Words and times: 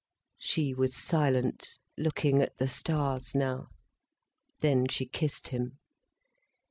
She 0.39 0.73
was 0.73 0.95
silent, 0.97 1.77
looking 1.95 2.41
at 2.41 2.57
the 2.57 2.67
stars 2.67 3.35
now. 3.35 3.67
Then 4.61 4.87
she 4.87 5.05
kissed 5.05 5.49
him. 5.49 5.77